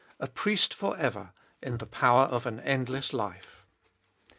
A 0.19 0.25
PRIEST 0.27 0.73
FOR 0.73 0.97
EVER 0.97 1.31
IN 1.61 1.77
THE 1.77 1.85
POWER 1.85 2.23
OF 2.25 2.47
AN 2.47 2.59
ENDLESS 2.61 3.13
LIFE. 3.13 3.67